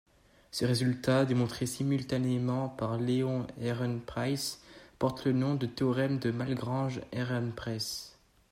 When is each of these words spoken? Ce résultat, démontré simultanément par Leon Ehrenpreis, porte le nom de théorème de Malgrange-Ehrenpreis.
Ce 0.49 0.65
résultat, 0.65 1.25
démontré 1.25 1.67
simultanément 1.67 2.69
par 2.69 2.97
Leon 2.97 3.45
Ehrenpreis, 3.59 4.57
porte 4.97 5.25
le 5.25 5.31
nom 5.31 5.53
de 5.53 5.67
théorème 5.67 6.17
de 6.17 6.31
Malgrange-Ehrenpreis. 6.31 8.13